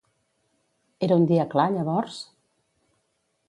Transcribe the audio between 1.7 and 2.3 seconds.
llavors?